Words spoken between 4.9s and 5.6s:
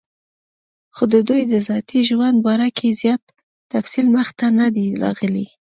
راغلی